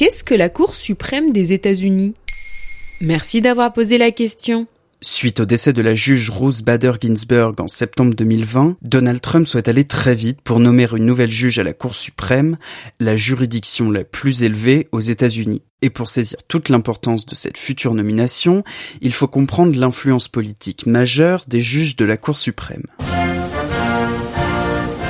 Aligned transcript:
Qu'est-ce 0.00 0.24
que 0.24 0.34
la 0.34 0.48
Cour 0.48 0.76
suprême 0.76 1.30
des 1.30 1.52
États-Unis? 1.52 2.14
Merci 3.02 3.42
d'avoir 3.42 3.74
posé 3.74 3.98
la 3.98 4.10
question. 4.12 4.66
Suite 5.02 5.40
au 5.40 5.44
décès 5.44 5.74
de 5.74 5.82
la 5.82 5.94
juge 5.94 6.30
Ruth 6.30 6.64
Bader 6.64 6.92
Ginsburg 6.98 7.56
en 7.58 7.68
septembre 7.68 8.14
2020, 8.14 8.78
Donald 8.80 9.20
Trump 9.20 9.46
souhaite 9.46 9.68
aller 9.68 9.84
très 9.84 10.14
vite 10.14 10.40
pour 10.40 10.58
nommer 10.58 10.86
une 10.90 11.04
nouvelle 11.04 11.30
juge 11.30 11.58
à 11.58 11.64
la 11.64 11.74
Cour 11.74 11.94
suprême, 11.94 12.56
la 12.98 13.14
juridiction 13.14 13.90
la 13.90 14.04
plus 14.04 14.42
élevée 14.42 14.88
aux 14.90 15.00
États-Unis. 15.00 15.60
Et 15.82 15.90
pour 15.90 16.08
saisir 16.08 16.38
toute 16.48 16.70
l'importance 16.70 17.26
de 17.26 17.34
cette 17.34 17.58
future 17.58 17.92
nomination, 17.92 18.64
il 19.02 19.12
faut 19.12 19.28
comprendre 19.28 19.78
l'influence 19.78 20.28
politique 20.28 20.86
majeure 20.86 21.44
des 21.46 21.60
juges 21.60 21.96
de 21.96 22.06
la 22.06 22.16
Cour 22.16 22.38
suprême. 22.38 22.86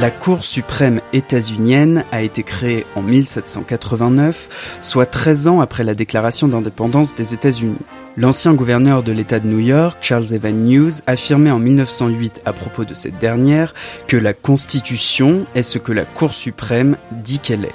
La 0.00 0.10
Cour 0.10 0.44
suprême 0.44 1.00
états-unienne 1.12 2.04
a 2.10 2.22
été 2.22 2.42
créée 2.42 2.84
en 2.96 3.02
1789, 3.02 4.78
soit 4.80 5.06
13 5.06 5.46
ans 5.46 5.60
après 5.60 5.84
la 5.84 5.94
déclaration 5.94 6.48
d'indépendance 6.48 7.14
des 7.14 7.32
États-Unis. 7.32 7.78
L'ancien 8.16 8.54
gouverneur 8.54 9.04
de 9.04 9.12
l'État 9.12 9.38
de 9.38 9.46
New 9.46 9.60
York, 9.60 9.98
Charles 10.00 10.34
Evan 10.34 10.68
Hughes, 10.68 11.02
affirmait 11.06 11.52
en 11.52 11.60
1908 11.60 12.42
à 12.44 12.52
propos 12.52 12.84
de 12.84 12.92
cette 12.92 13.18
dernière 13.18 13.72
que 14.08 14.16
la 14.16 14.34
Constitution 14.34 15.46
est 15.54 15.62
ce 15.62 15.78
que 15.78 15.92
la 15.92 16.04
Cour 16.04 16.34
suprême 16.34 16.96
dit 17.12 17.38
qu'elle 17.38 17.64
est. 17.64 17.74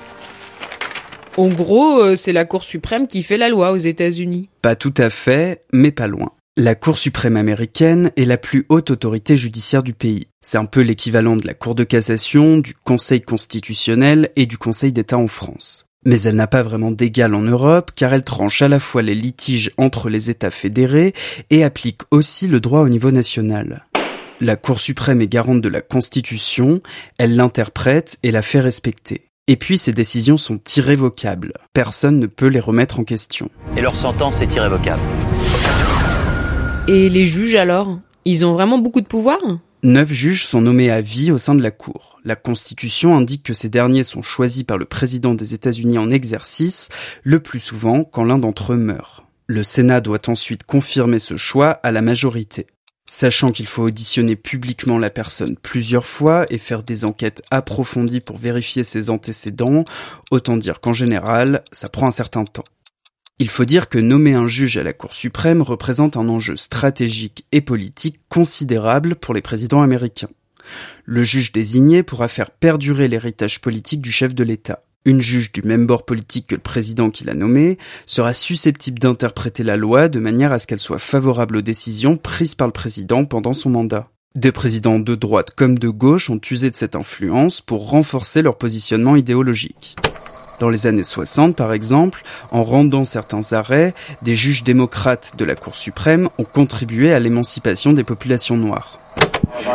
En 1.38 1.48
gros, 1.48 2.02
euh, 2.02 2.18
c'est 2.18 2.34
la 2.34 2.44
Cour 2.44 2.64
suprême 2.64 3.08
qui 3.08 3.24
fait 3.24 3.38
la 3.38 3.48
loi 3.48 3.72
aux 3.72 3.78
États-Unis. 3.78 4.50
Pas 4.62 4.76
tout 4.76 4.94
à 4.98 5.10
fait, 5.10 5.62
mais 5.72 5.92
pas 5.92 6.08
loin. 6.08 6.32
La 6.62 6.76
Cour 6.76 6.98
suprême 6.98 7.38
américaine 7.38 8.12
est 8.18 8.26
la 8.26 8.36
plus 8.36 8.66
haute 8.68 8.92
autorité 8.92 9.38
judiciaire 9.38 9.82
du 9.82 9.94
pays. 9.94 10.28
C'est 10.42 10.58
un 10.58 10.66
peu 10.66 10.82
l'équivalent 10.82 11.38
de 11.38 11.48
la 11.48 11.54
Cour 11.54 11.74
de 11.74 11.86
cassation, 11.86 12.58
du 12.58 12.74
Conseil 12.74 13.22
constitutionnel 13.22 14.30
et 14.36 14.46
du 14.46 14.58
Conseil 14.58 14.92
d'État 14.92 15.18
en 15.18 15.30
France. 15.30 15.86
Mais 16.06 16.22
elle 16.24 16.36
n'a 16.36 16.48
pas 16.48 16.62
vraiment 16.62 16.92
d'égal 16.92 17.34
en 17.34 17.44
Europe 17.44 17.92
car 17.96 18.14
elle 18.14 18.26
tranche 18.26 18.62
à 18.62 18.68
la 18.68 18.80
fois 18.80 19.02
les 19.02 19.16
litiges 19.16 19.72
entre 19.78 20.10
les 20.10 20.30
États 20.30 20.52
fédérés 20.52 21.14
et 21.50 21.64
applique 21.64 22.02
aussi 22.12 22.50
le 22.50 22.60
droit 22.60 22.82
au 22.82 22.90
niveau 22.90 23.12
national. 23.12 23.86
La 24.42 24.58
Cour 24.58 24.82
suprême 24.82 25.22
est 25.22 25.30
garante 25.30 25.62
de 25.62 25.70
la 25.70 25.80
Constitution, 25.80 26.82
elle 27.18 27.38
l'interprète 27.38 28.20
et 28.22 28.32
la 28.32 28.42
fait 28.42 28.60
respecter. 28.60 29.30
Et 29.48 29.56
puis 29.56 29.78
ses 29.78 29.94
décisions 29.94 30.38
sont 30.38 30.60
irrévocables. 30.76 31.54
Personne 31.72 32.20
ne 32.20 32.28
peut 32.28 32.48
les 32.48 32.60
remettre 32.60 33.00
en 33.00 33.06
question. 33.06 33.50
Et 33.78 33.82
leur 33.82 33.96
sentence 33.96 34.42
est 34.42 34.54
irrévocable. 34.54 35.00
Et 36.92 37.08
les 37.08 37.28
juges 37.28 37.54
alors 37.54 38.00
Ils 38.26 38.48
ont 38.48 38.54
vraiment 38.54 38.80
beaucoup 38.80 39.02
de 39.02 39.06
pouvoir 39.06 39.38
Neuf 39.84 40.12
juges 40.12 40.44
sont 40.44 40.62
nommés 40.62 40.90
à 40.90 41.02
vie 41.02 41.32
au 41.32 41.38
sein 41.38 41.54
de 41.54 41.62
la 41.62 41.70
Cour. 41.70 42.20
La 42.26 42.36
Constitution 42.36 43.16
indique 43.16 43.44
que 43.44 43.54
ces 43.54 43.70
derniers 43.70 44.04
sont 44.04 44.24
choisis 44.24 44.64
par 44.64 44.80
le 44.80 44.86
président 44.86 45.36
des 45.36 45.54
États-Unis 45.54 46.00
en 46.00 46.10
exercice, 46.10 46.90
le 47.22 47.42
plus 47.42 47.60
souvent 47.60 48.04
quand 48.04 48.24
l'un 48.24 48.40
d'entre 48.40 48.74
eux 48.74 48.78
meurt. 48.78 49.24
Le 49.46 49.62
Sénat 49.62 50.02
doit 50.02 50.28
ensuite 50.30 50.64
confirmer 50.64 51.20
ce 51.20 51.38
choix 51.38 51.70
à 51.70 51.92
la 51.92 52.02
majorité. 52.02 52.66
Sachant 53.08 53.52
qu'il 53.52 53.68
faut 53.68 53.84
auditionner 53.84 54.36
publiquement 54.36 54.98
la 54.98 55.12
personne 55.12 55.58
plusieurs 55.62 56.08
fois 56.08 56.46
et 56.50 56.58
faire 56.58 56.82
des 56.82 57.06
enquêtes 57.06 57.44
approfondies 57.52 58.22
pour 58.22 58.38
vérifier 58.38 58.84
ses 58.84 59.12
antécédents, 59.12 59.86
autant 60.32 60.58
dire 60.58 60.82
qu'en 60.82 60.94
général, 60.94 61.64
ça 61.72 61.88
prend 61.88 62.08
un 62.08 62.12
certain 62.12 62.46
temps. 62.46 62.64
Il 63.42 63.48
faut 63.48 63.64
dire 63.64 63.88
que 63.88 63.98
nommer 63.98 64.34
un 64.34 64.48
juge 64.48 64.76
à 64.76 64.84
la 64.84 64.92
Cour 64.92 65.14
suprême 65.14 65.62
représente 65.62 66.18
un 66.18 66.28
enjeu 66.28 66.58
stratégique 66.58 67.46
et 67.54 67.62
politique 67.62 68.20
considérable 68.28 69.16
pour 69.16 69.34
les 69.34 69.42
présidents 69.42 69.82
américains. 69.82 70.28
Le 71.06 71.24
juge 71.24 71.54
désigné 71.54 72.04
pourra 72.04 72.28
faire 72.28 72.52
perdurer 72.52 73.08
l'héritage 73.08 73.62
politique 73.62 74.02
du 74.02 74.12
chef 74.12 74.36
de 74.36 74.44
l'État. 74.44 74.84
Une 75.06 75.22
juge 75.22 75.54
du 75.54 75.62
même 75.62 75.88
bord 75.88 76.06
politique 76.06 76.48
que 76.48 76.56
le 76.56 76.62
président 76.62 77.10
qui 77.10 77.24
l'a 77.24 77.34
nommé 77.34 77.78
sera 78.06 78.34
susceptible 78.34 79.00
d'interpréter 79.00 79.64
la 79.64 79.78
loi 79.78 80.10
de 80.10 80.20
manière 80.20 80.52
à 80.52 80.60
ce 80.60 80.68
qu'elle 80.68 80.82
soit 80.82 81.00
favorable 81.00 81.56
aux 81.56 81.62
décisions 81.62 82.18
prises 82.18 82.56
par 82.56 82.68
le 82.68 82.74
président 82.74 83.24
pendant 83.24 83.54
son 83.54 83.70
mandat. 83.70 84.10
Des 84.36 84.52
présidents 84.52 85.00
de 85.00 85.16
droite 85.16 85.52
comme 85.56 85.80
de 85.80 85.88
gauche 85.88 86.30
ont 86.30 86.42
usé 86.52 86.70
de 86.70 86.76
cette 86.76 86.98
influence 86.98 87.62
pour 87.62 87.90
renforcer 87.90 88.42
leur 88.42 88.58
positionnement 88.58 89.16
idéologique. 89.16 89.96
Dans 90.60 90.70
les 90.70 90.88
années 90.88 91.04
60, 91.04 91.56
par 91.56 91.72
exemple, 91.72 92.22
en 92.52 92.64
rendant 92.64 93.06
certains 93.06 93.54
arrêts, 93.54 93.94
des 94.22 94.36
juges 94.36 94.64
démocrates 94.64 95.34
de 95.38 95.46
la 95.46 95.56
Cour 95.56 95.76
suprême 95.76 96.28
ont 96.38 96.44
contribué 96.44 97.14
à 97.14 97.20
l'émancipation 97.20 97.94
des 97.94 98.04
populations 98.04 98.58
noires. 98.58 99.00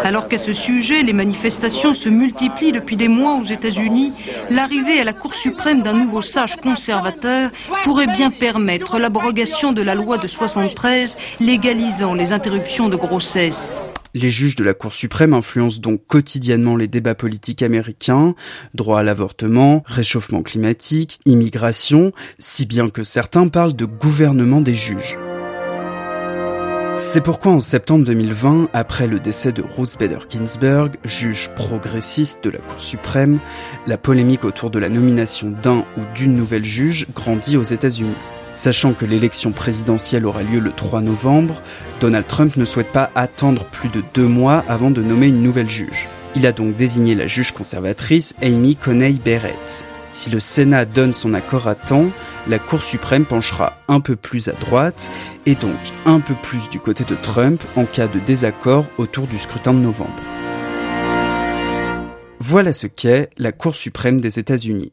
Alors 0.02 0.28
qu'à 0.28 0.36
ce 0.36 0.52
sujet, 0.52 1.02
les 1.02 1.14
manifestations 1.14 1.94
se 1.94 2.10
multiplient 2.10 2.72
depuis 2.72 2.96
des 2.96 3.08
mois 3.08 3.36
aux 3.36 3.44
États-Unis, 3.44 4.12
l'arrivée 4.50 5.00
à 5.00 5.04
la 5.04 5.14
Cour 5.14 5.32
suprême 5.32 5.82
d'un 5.82 5.94
nouveau 5.94 6.20
sage 6.20 6.56
conservateur 6.62 7.50
pourrait 7.84 8.06
bien 8.06 8.30
permettre 8.30 8.98
l'abrogation 8.98 9.72
de 9.72 9.82
la 9.82 9.94
loi 9.94 10.18
de 10.18 10.26
73 10.26 11.16
légalisant 11.40 12.14
les 12.14 12.32
interruptions 12.32 12.90
de 12.90 12.96
grossesse. 12.96 13.80
Les 14.16 14.30
juges 14.30 14.54
de 14.54 14.62
la 14.62 14.74
Cour 14.74 14.92
suprême 14.92 15.34
influencent 15.34 15.80
donc 15.80 16.06
quotidiennement 16.06 16.76
les 16.76 16.86
débats 16.86 17.16
politiques 17.16 17.62
américains, 17.62 18.36
droit 18.72 19.00
à 19.00 19.02
l'avortement, 19.02 19.82
réchauffement 19.86 20.44
climatique, 20.44 21.18
immigration, 21.26 22.12
si 22.38 22.64
bien 22.64 22.88
que 22.88 23.02
certains 23.02 23.48
parlent 23.48 23.74
de 23.74 23.86
gouvernement 23.86 24.60
des 24.60 24.74
juges. 24.74 25.18
C'est 26.94 27.22
pourquoi 27.22 27.50
en 27.50 27.58
septembre 27.58 28.04
2020, 28.04 28.68
après 28.72 29.08
le 29.08 29.18
décès 29.18 29.50
de 29.50 29.62
Ruth 29.62 29.96
Bader 29.98 30.20
Ginsburg, 30.30 30.92
juge 31.04 31.50
progressiste 31.56 32.44
de 32.44 32.50
la 32.50 32.60
Cour 32.60 32.80
suprême, 32.80 33.40
la 33.88 33.98
polémique 33.98 34.44
autour 34.44 34.70
de 34.70 34.78
la 34.78 34.88
nomination 34.88 35.50
d'un 35.50 35.84
ou 35.96 36.02
d'une 36.14 36.36
nouvelle 36.36 36.64
juge 36.64 37.08
grandit 37.12 37.56
aux 37.56 37.64
États-Unis. 37.64 38.14
Sachant 38.54 38.92
que 38.92 39.04
l'élection 39.04 39.50
présidentielle 39.50 40.24
aura 40.24 40.44
lieu 40.44 40.60
le 40.60 40.70
3 40.70 41.00
novembre, 41.00 41.60
Donald 42.00 42.26
Trump 42.28 42.56
ne 42.56 42.64
souhaite 42.64 42.92
pas 42.92 43.10
attendre 43.16 43.64
plus 43.64 43.88
de 43.88 44.02
deux 44.14 44.28
mois 44.28 44.64
avant 44.68 44.92
de 44.92 45.02
nommer 45.02 45.26
une 45.26 45.42
nouvelle 45.42 45.68
juge. 45.68 46.08
Il 46.36 46.46
a 46.46 46.52
donc 46.52 46.76
désigné 46.76 47.16
la 47.16 47.26
juge 47.26 47.50
conservatrice 47.50 48.36
Amy 48.42 48.76
Coney 48.76 49.14
Barrett. 49.24 49.84
Si 50.12 50.30
le 50.30 50.38
Sénat 50.38 50.84
donne 50.84 51.12
son 51.12 51.34
accord 51.34 51.66
à 51.66 51.74
temps, 51.74 52.06
la 52.46 52.60
Cour 52.60 52.84
suprême 52.84 53.26
penchera 53.26 53.72
un 53.88 53.98
peu 53.98 54.14
plus 54.14 54.48
à 54.48 54.52
droite 54.52 55.10
et 55.46 55.56
donc 55.56 55.74
un 56.06 56.20
peu 56.20 56.34
plus 56.40 56.70
du 56.70 56.78
côté 56.78 57.02
de 57.02 57.16
Trump 57.16 57.60
en 57.74 57.84
cas 57.86 58.06
de 58.06 58.20
désaccord 58.20 58.86
autour 58.98 59.26
du 59.26 59.38
scrutin 59.38 59.74
de 59.74 59.80
novembre. 59.80 60.22
Voilà 62.38 62.72
ce 62.72 62.86
qu'est 62.86 63.30
la 63.36 63.50
Cour 63.50 63.74
suprême 63.74 64.20
des 64.20 64.38
États-Unis. 64.38 64.92